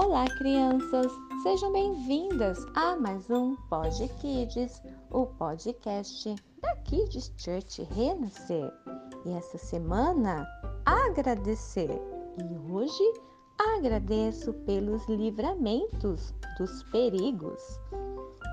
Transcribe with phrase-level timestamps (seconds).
[0.00, 1.10] Olá, crianças!
[1.42, 4.80] Sejam bem-vindas a mais um Pod Kids,
[5.10, 8.72] o podcast da Kids Church Renascer.
[9.26, 10.46] E essa semana,
[10.86, 11.90] agradecer.
[11.90, 13.02] E hoje,
[13.76, 17.60] agradeço pelos livramentos dos perigos.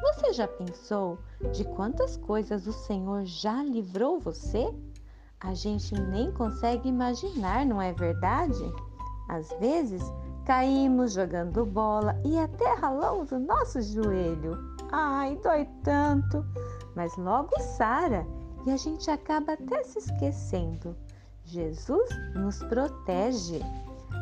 [0.01, 1.19] Você já pensou
[1.53, 4.73] de quantas coisas o Senhor já livrou você?
[5.41, 8.63] A gente nem consegue imaginar, não é verdade?
[9.29, 10.01] Às vezes,
[10.45, 14.55] Caímos jogando bola e até ralamos o nosso joelho.
[14.91, 16.45] Ai, dói tanto!
[16.95, 18.25] Mas logo sara
[18.65, 20.95] e a gente acaba até se esquecendo.
[21.43, 23.59] Jesus nos protege.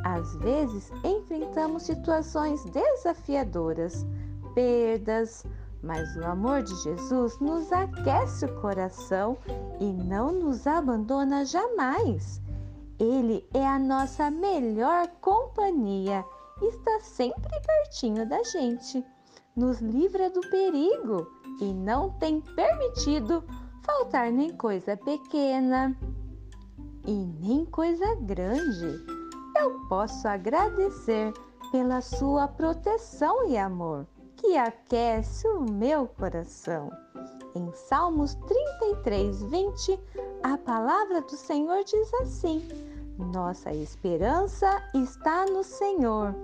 [0.06, 4.06] Às vezes enfrentamos situações desafiadoras,
[4.56, 5.46] perdas,
[5.82, 9.38] mas o amor de Jesus nos aquece o coração
[9.80, 12.42] e não nos abandona jamais.
[13.00, 16.24] Ele é a nossa melhor companhia,
[16.62, 19.04] está sempre pertinho da gente,
[19.56, 21.28] nos livra do perigo
[21.60, 23.44] e não tem permitido
[23.84, 25.96] faltar nem coisa pequena
[27.06, 29.06] e nem coisa grande.
[29.58, 31.34] Eu posso agradecer
[31.72, 36.90] pela sua proteção e amor, que aquece o meu coração.
[37.56, 40.00] Em Salmos 33, 20,
[40.42, 42.68] a palavra do Senhor diz assim:
[43.18, 46.36] Nossa esperança está no Senhor.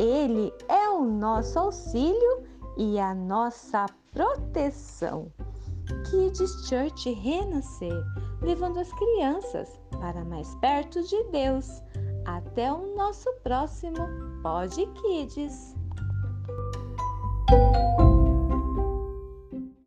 [0.00, 2.44] Ele é o nosso auxílio
[2.76, 5.30] e a nossa proteção.
[6.10, 8.02] Kids Church renascer,
[8.40, 11.82] levando as crianças para mais perto de Deus.
[12.24, 13.98] Até o nosso próximo
[14.42, 15.76] Pod Kids.